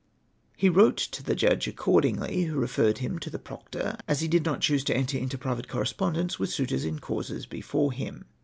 [0.57, 4.43] He wrote to the Judge accordingly, who referred him to the Proctor, as he did
[4.43, 8.25] not choose to enter into private correspondence Avith suitors in causes before him.